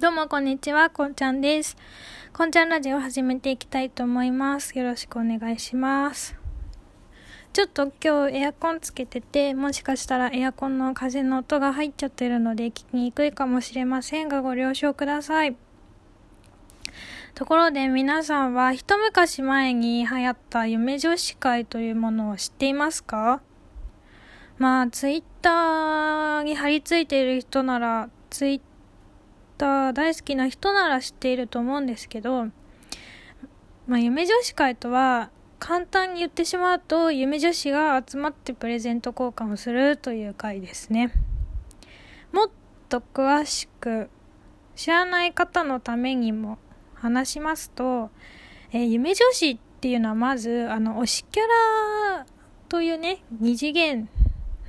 [0.00, 1.76] どうもこんにちは、こんちゃんです。
[2.32, 4.78] こんちゃんラジオを始めていきたいと思います。
[4.78, 6.34] よろしくお願いします。
[7.52, 15.54] ちょっと今日エアコンつけてて、もしかしたらエアコンの風の音が入っちゃってるので聞きにくいかもしれませんがご了承ください。
[17.34, 23.42] ところで皆さんは一昔前に流行った夢女子会というものを知っていますか？
[24.56, 28.60] まあ、ツイッターに貼り付いている人なら、ツイッ
[29.60, 32.46] ター大好きな人なら知っていると思うんですけど、
[33.86, 41.12] まあ、夢女子会とは簡単に言ってしまうと夢女子が集まってプレゼント交換をするという会ですね。
[42.32, 42.50] もっ
[42.88, 44.08] と詳しく
[44.76, 46.56] 知らない方のためにも
[46.94, 48.10] 話しますと、
[48.72, 52.26] えー、夢女子っていうのはまずあの推しキャラ
[52.70, 54.08] というね二次元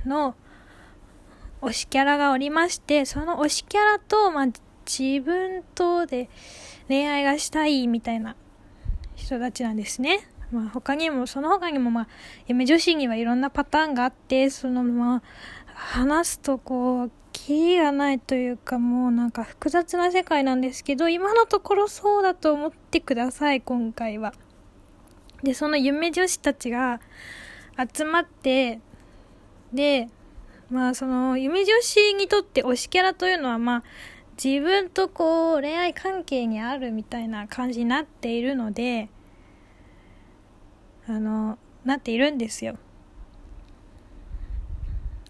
[0.04, 0.34] の
[1.62, 4.46] 推しキャラがおりましてその推しキャラと、まあ、
[4.98, 6.28] 自分とで
[6.88, 8.36] 恋愛がしたいみたいな
[9.14, 10.28] 人たちなんですね。
[10.50, 12.08] まあ他にも、その他にもまあ、
[12.46, 15.22] 夢女子にはいろんなパターンがあって、そのまあ、
[15.74, 24.34] 話すとこう、キリがないというかもうなんか複雑な世界なんですけど、今のところそうだと思ってください、今回は。
[25.42, 27.00] で、その夢女子たちが
[27.94, 28.80] 集まって、
[29.72, 30.08] で、
[30.70, 33.82] まあその夢女子にとって推しキャラというのはまあ
[34.44, 39.08] 自分とこう恋愛関係にあるみたいな感じになっているので
[41.06, 42.76] あのなっているんですよ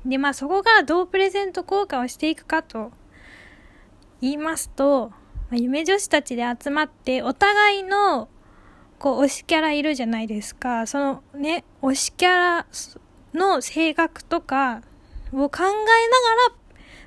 [0.07, 2.91] でまあそこがどうプレゼント交換をしていくかと
[4.23, 5.17] 言いますと、ま
[5.53, 8.31] あ、夢女子たちで集まってお互いの
[8.99, 12.67] こう推しキャラいるじゃないですかそのね推しキャラ
[13.35, 14.81] の性格とか
[15.35, 15.75] を考えなが
[16.49, 16.55] ら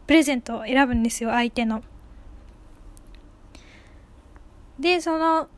[0.06, 1.82] プレゼントを選ぶんですよ相手の。
[4.80, 5.50] で、その、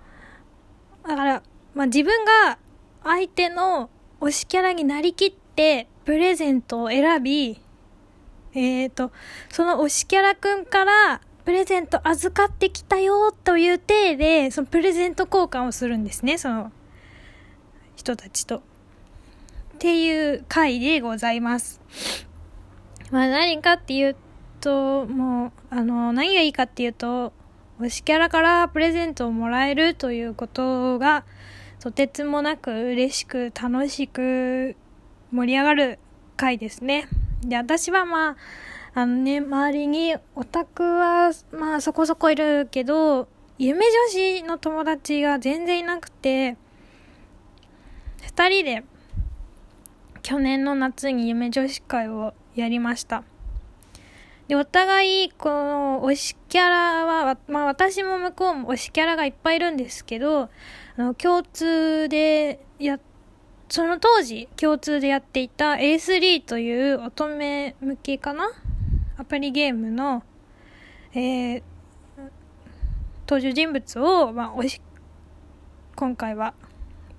[1.08, 2.58] だから、まあ、自分が
[3.04, 7.62] 相手の推しキャラになりきって、プレゼントを選び、
[8.54, 9.12] えっ、ー、と、
[9.50, 16.72] その推しキャラくんから、プレゼント預かってきたよという体で、そのプレゼント交換をするんですね、その
[17.96, 18.58] 人たちと。
[18.58, 18.62] っ
[19.80, 21.80] ていう回でございます。
[23.12, 24.16] まあ何かっていう
[24.60, 27.32] と、もう、あの、何がいいかっていうと、
[27.80, 31.26] 推しキャラからプレゼントをもらえるということが、
[31.80, 34.76] とてつもなく嬉しく楽しく
[35.32, 36.00] 盛り上がる
[36.36, 37.08] 回ですね。
[37.42, 38.36] で、私はまあ、
[38.96, 43.28] あのね、周りにオタクはまあそこそこいるけど、
[43.60, 46.58] 夢女子の友達が全然いなくて、
[48.24, 48.84] 二人で
[50.24, 53.24] 去年の夏に夢女子会をやりました。
[54.48, 60.50] で、お互い、この、推しキャラは、まあ私も向こうも推しキャラがいっぱいいるんですけど、あ
[60.98, 63.00] の、共通でや、
[63.68, 68.50] その当時、共通でやっていた A3 という乙女向けかな？
[69.18, 70.24] アプリゲームの、
[71.14, 71.64] えー、
[73.28, 74.82] 登場人物を、まあ、推し、
[75.96, 76.54] 今回は、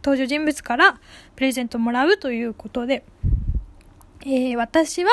[0.03, 1.00] 登場人物から
[1.37, 3.05] プレゼントもらうということで、
[4.22, 5.11] えー、私は、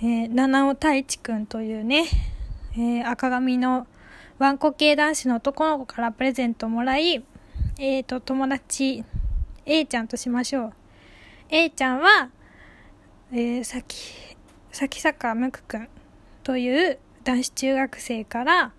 [0.00, 2.04] えー、七尾太一くんというね、
[2.74, 3.88] えー、赤髪の
[4.38, 9.04] ワンコ系男子の男の子からプレゼントをもらい、えーと、友達、
[9.66, 10.72] A ちゃんとしましょう。
[11.48, 12.30] A ちゃんは、
[13.32, 14.36] えー、さき、
[14.70, 15.88] さきさかむくくん
[16.44, 18.72] という男子中学生から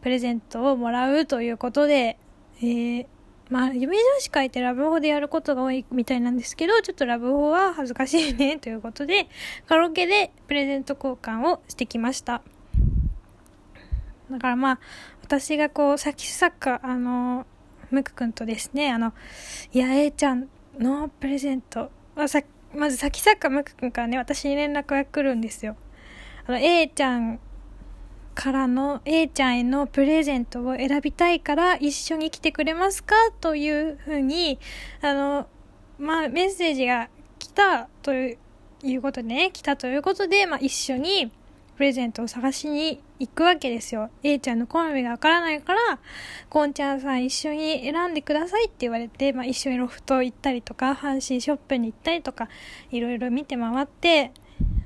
[0.00, 2.18] プレゼントをもらうということで、
[2.58, 3.06] えー、
[3.50, 9.28] まあ、夢女子会ってラブホでやることが多いみたいなんですけど、ちょっとラブホは恥ずかしいね、ということで、
[9.66, 12.42] カラオケでプレゼント交換をしてきました。
[14.30, 14.80] だからまあ、
[15.22, 17.44] 私がこう、さきさか、あの、
[17.90, 19.12] ムクくんとですね、あの、
[19.72, 22.40] いや、A ちゃんのプレゼント、あさ
[22.72, 25.76] まずさきさかムクくんからね、私に連絡が来るんですよ。
[26.46, 27.40] あの、A ちゃん
[28.34, 34.58] からの A ちゃんへのプレゼントを選びたいから一緒に来てくれますかというふうに、
[35.02, 35.46] あの、
[35.98, 38.38] まあ、メッセージが来たとい
[38.96, 41.30] うことでね、来たということで、まあ、一緒に
[41.76, 44.10] プレゼントを探しに行くわけですよ。
[44.22, 45.80] A ちゃんの好みがわからないから、
[46.50, 52.48] こんちゃんさん一緒に選んでくださいって言われて、まあ、一緒にロフト行ったりとか、阪神ショップに行ったりとか、
[52.90, 54.32] いろいろ見て回って、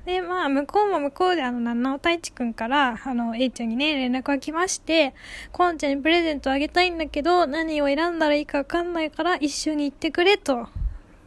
[0.04, 5.14] で、まあ、向こうも向こうで、あの、七尾太一くんから、あの、A ちゃんにね、連絡が来まして、
[5.52, 10.68] こんちゃんにプレゼントあげたいんだけど、何を選んだらいいかわかんないから、一緒に行ってくれと、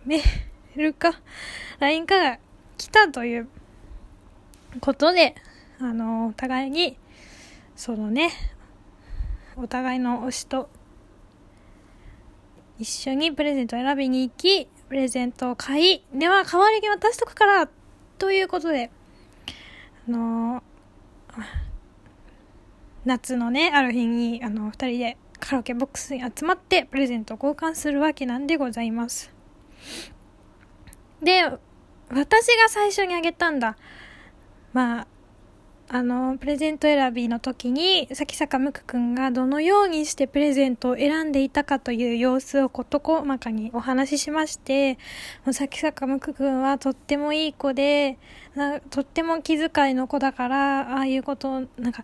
[0.05, 0.21] メー
[0.75, 1.19] ルか、
[1.79, 2.39] LINE から
[2.77, 3.47] 来たという
[4.79, 5.35] ことで、
[5.79, 6.97] あの、お互いに
[7.77, 8.31] そのね
[9.55, 10.67] お互いの推しと
[12.79, 17.69] 一緒にプレゼントを選びに行きプレゼントを買いでは代わりに渡しとくから
[18.17, 18.89] ということで
[20.07, 20.63] あの
[23.05, 29.31] 夏のねある日にあの二人でカラオケボックスに集まってプレゼントを交換するわけなんでございます。
[31.21, 31.43] で
[32.09, 33.77] 私が最初にあげたんだ。
[34.73, 35.07] まあ
[35.89, 44.95] あの、プレゼント選びの時に、崎坂むくくんがどのようにしてプレゼントを選んでいたかという様子を事細かにお話ししまして、
[45.45, 48.17] もう崎坂むくくんはとってもいい子で、
[48.89, 52.03] とっても気遣いの子だから、ああいうことを、なんか、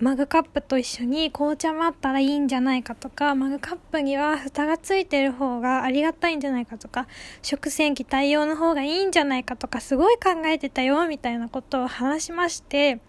[0.00, 7.06] マグカップと一緒に紅茶もあったらいいんじゃないかとか、マグカップには蓋がついてる方がありがたいんじゃないかとか、
[7.42, 13.00] 食洗機対応の方がいいんじゃないかとか、すごい考えてたよ、みたいなことを話しまして、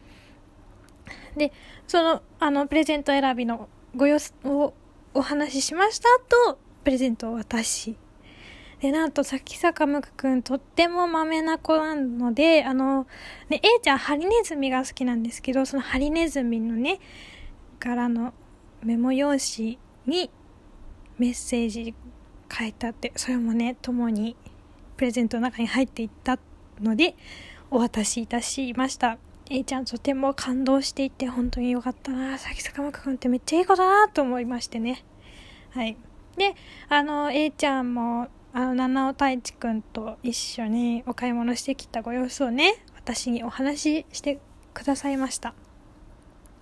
[1.35, 1.51] で、
[1.87, 4.73] その、あの、プレゼント選びのご様子を
[5.13, 6.07] お話ししました
[6.47, 7.97] と、プレゼントを渡し、
[8.79, 13.07] で、なんと、さきさかむくくん、とっても豆な子なので、あの、
[13.49, 16.99] ね、A ちゃん、ハリネズミが好きなんですけど、そのハリネズミのね、
[17.79, 18.33] 柄の
[18.83, 20.31] メモ用紙に
[21.17, 21.93] メッセージ
[22.51, 24.37] 書いてあって、それもね、共に
[24.95, 26.39] プレゼントの中に入っていった
[26.79, 27.15] ので、
[27.69, 29.17] お渡しいたしました。
[29.51, 32.37] えいちゃんとても感動していて本当に良かったな。
[32.37, 35.03] さきさかむくんってめっちゃいい子だなと思いましてね。
[35.71, 35.97] はい。
[36.37, 36.55] で、
[36.87, 44.39] あの、A ちゃんも、あの、七尾太一くんと一緒にお買い物してきたご様子をね、私にお話しして
[44.75, 45.55] くださいました。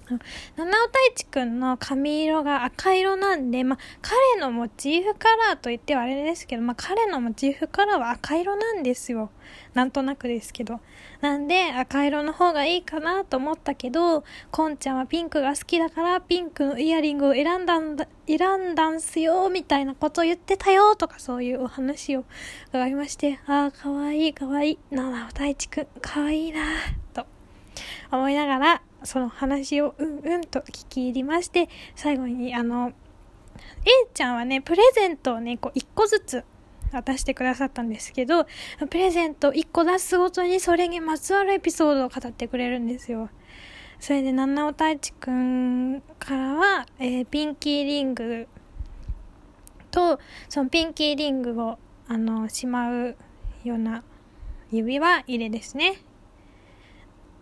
[0.09, 9.29] 七尾太一くんの髪色が赤色なんで、まあ、彼のモチーフカラーと言ってはあれですけど、まあ、彼のモチーフカラーは赤色なんですよ。
[9.73, 10.79] なんとなくですけど。
[11.21, 22.25] なんで、赤色の方がいいかなと思ったけど、こんちゃんはピンクが好きだから、ピンクのイヤリングを選んだんだ、選んだんすよ、みたいなことを言ってたよ、とかそういうお話を
[22.69, 24.79] 伺いまして、ああ、かわいい、かわいい。
[24.91, 26.61] 七尾太一くん、かわいいな、
[27.13, 27.25] と
[28.11, 32.93] 思いながら、その話をうんうんと聞き入りまして、最後にあの、
[33.85, 36.43] A ちゃんはね、プレゼントをね、こう一個ずつ
[36.91, 38.45] 渡してくださったんですけど、
[38.89, 43.29] プレゼント1個出すごとにそれにまつわるエピソードを語ってくれるんですよ。
[43.99, 48.47] それで、七尾太一くんからは、えー、ピンキーリング
[49.89, 53.15] と、そのピンキーリングを、あの、しまう
[53.63, 54.03] ような
[54.71, 56.01] 指輪入れですね。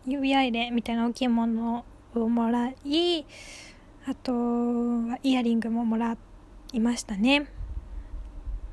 [0.07, 3.25] 指輪入れみたいな大きいものをもらい、
[4.07, 6.17] あとはイヤリングももら
[6.73, 7.47] いましたね。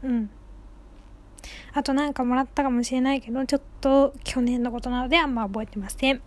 [0.02, 0.30] うん。
[1.74, 6.20] あとなんかもらったかもしれないけど、ちょっと去年のことなのであんま覚えてません。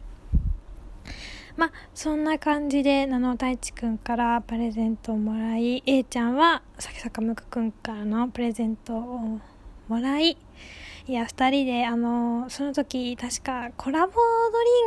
[1.56, 9.40] まあ、そんな感じで、七尾太一くんからプレゼントをもらい、A ちゃんは、さきさかむくくんからのプレゼントを
[9.88, 10.38] もらい、
[11.08, 14.20] いや、二人で、あの、その時、確かコラボド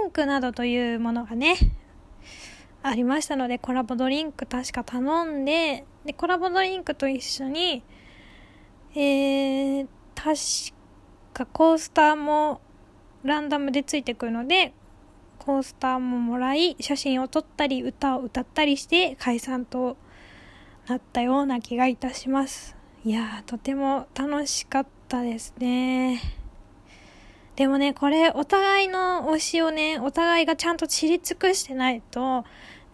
[0.02, 1.54] リンクなどというものがね、
[2.82, 7.84] ありましたので、コラボドリンク確か頼んで、で、コラボドリンクと一緒に、
[8.96, 9.86] えー、
[10.16, 10.76] 確
[11.34, 12.60] かコースターも
[13.22, 14.72] ランダムでついてくるので、
[15.38, 19.96] コースターももらい、写真を撮ったり、歌を歌ったりして解散と
[20.88, 22.76] なったような気がいたします。
[23.04, 26.20] いやー、とても楽しかったたですね。
[27.56, 32.44] でもね、これ、お互いの推しをね、お互いがちゃんと知り尽くしてないと、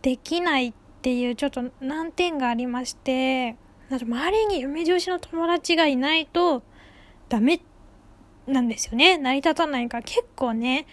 [0.01, 3.57] できないっていうちょっと難点がありまして、
[3.91, 6.63] なんか周りに梅女子の友達がいないと、
[7.29, 7.61] ダメ
[8.47, 9.19] なんですよね。
[9.19, 10.87] 成り立たないから結構ね、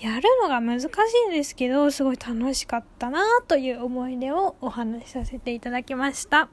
[0.00, 0.86] やるのが難し
[1.26, 6.48] いんですけど、すごい楽しかったなという思い出をお話しさせていただきました。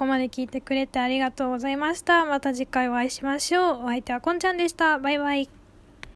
[0.00, 2.24] ここまで聞いてくれてありがとうございました。
[2.24, 3.84] また次回お会いしましょう。
[3.84, 4.98] お相手はこんちゃんでした。
[4.98, 5.59] バイバイ。